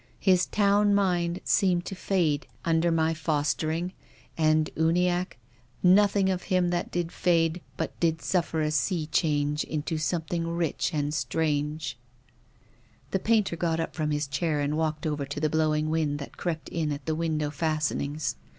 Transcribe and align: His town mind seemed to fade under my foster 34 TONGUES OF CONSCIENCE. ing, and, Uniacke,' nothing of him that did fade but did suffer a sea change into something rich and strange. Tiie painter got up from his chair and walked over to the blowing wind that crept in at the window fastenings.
His 0.19 0.47
town 0.47 0.95
mind 0.95 1.41
seemed 1.43 1.85
to 1.85 1.93
fade 1.93 2.47
under 2.65 2.89
my 2.91 3.13
foster 3.13 3.67
34 3.67 3.81
TONGUES 3.81 3.91
OF 3.95 4.35
CONSCIENCE. 4.35 4.69
ing, 4.75 4.83
and, 4.83 4.95
Uniacke,' 4.97 5.37
nothing 5.99 6.29
of 6.31 6.41
him 6.41 6.69
that 6.69 6.89
did 6.89 7.11
fade 7.11 7.61
but 7.77 7.99
did 7.99 8.19
suffer 8.19 8.61
a 8.61 8.71
sea 8.71 9.05
change 9.05 9.63
into 9.63 9.99
something 9.99 10.47
rich 10.47 10.89
and 10.91 11.13
strange. 11.13 11.99
Tiie 13.11 13.23
painter 13.23 13.55
got 13.55 13.79
up 13.79 13.95
from 13.95 14.09
his 14.09 14.25
chair 14.25 14.59
and 14.59 14.75
walked 14.75 15.05
over 15.05 15.23
to 15.23 15.39
the 15.39 15.51
blowing 15.51 15.91
wind 15.91 16.17
that 16.17 16.35
crept 16.35 16.67
in 16.69 16.91
at 16.91 17.05
the 17.05 17.13
window 17.13 17.51
fastenings. 17.51 18.37